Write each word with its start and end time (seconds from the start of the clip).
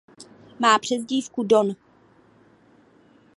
Má 0.59 0.79
přezdívku 0.79 1.43
Don. 1.43 1.75